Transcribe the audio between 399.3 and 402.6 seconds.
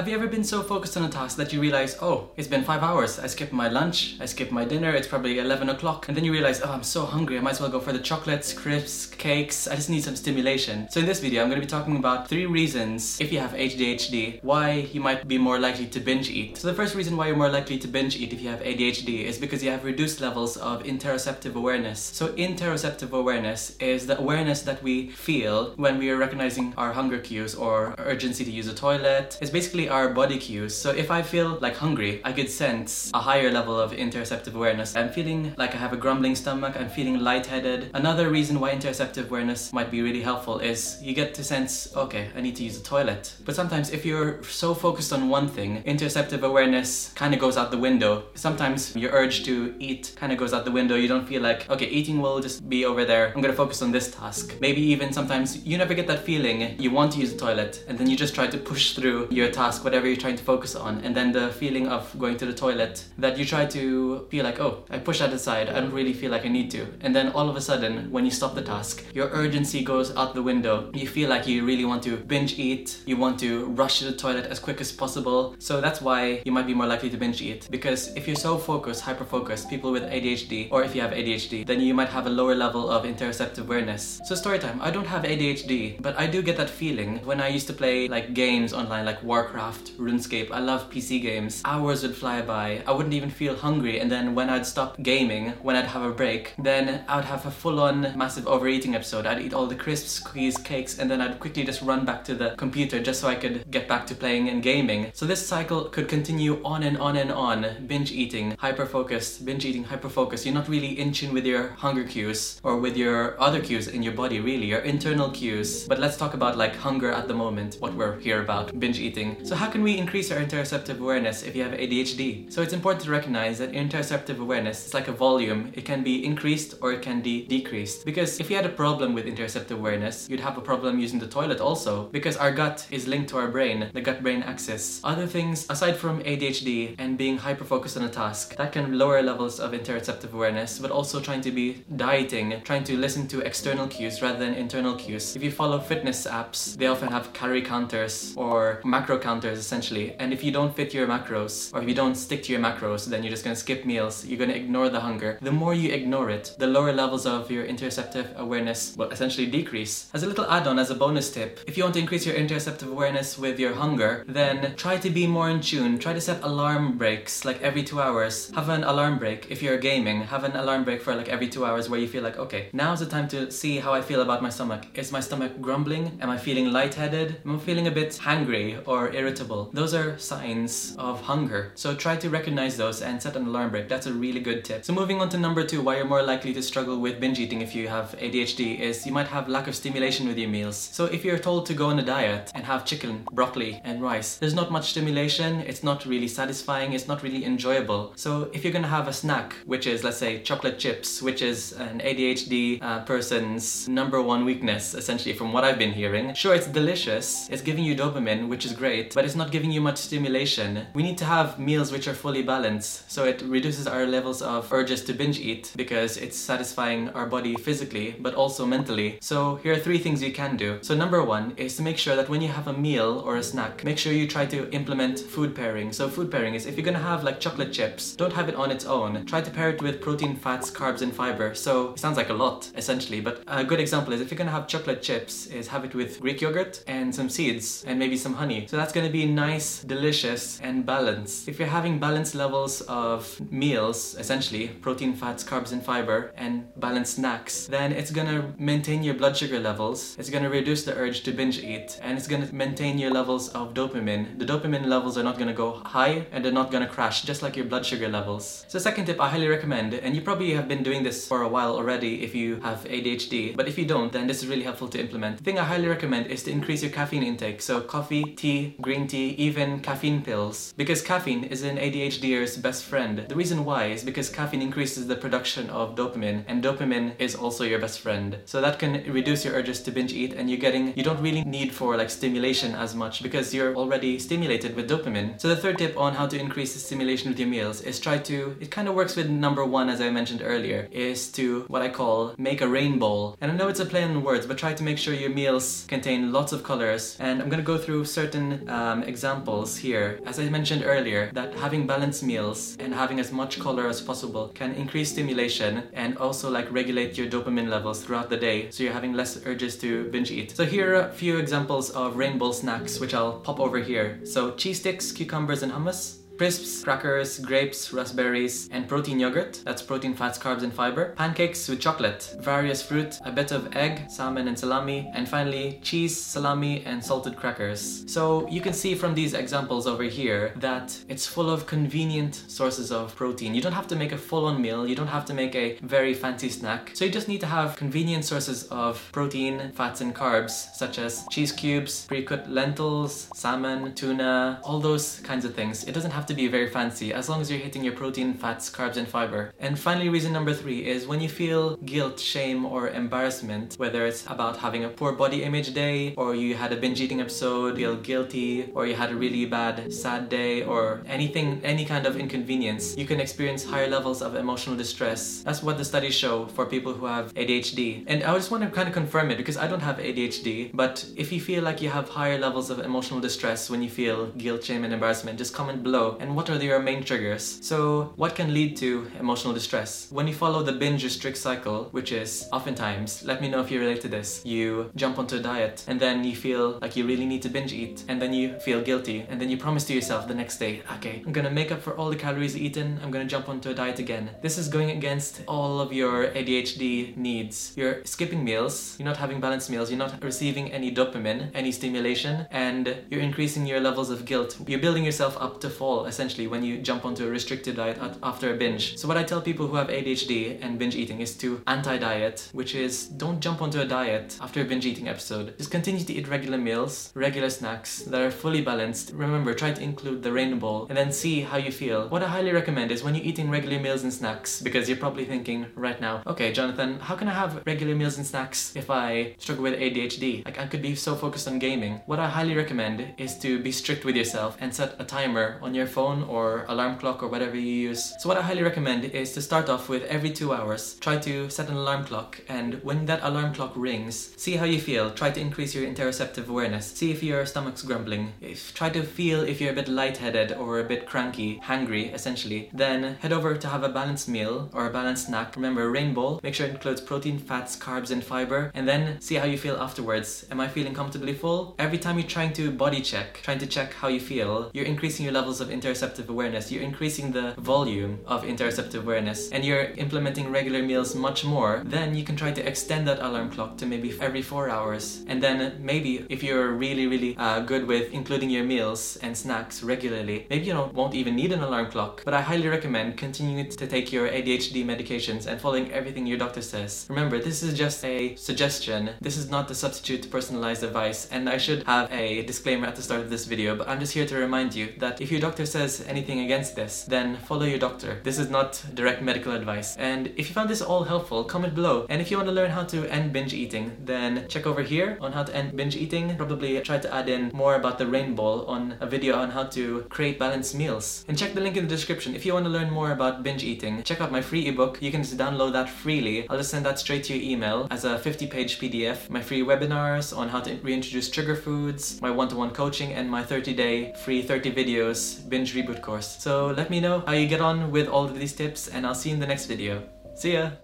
balanced meals, you're not receiving any dopamine, any stimulation,